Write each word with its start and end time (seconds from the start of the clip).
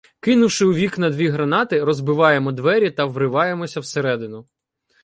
Кинувши 0.19 0.65
у 0.65 0.73
вікна 0.73 1.09
дві 1.09 1.27
гранати, 1.27 1.83
розбиваємо 1.83 2.51
двері 2.51 2.91
та 2.91 3.05
вриваємося 3.05 3.79
всередину. 3.79 4.45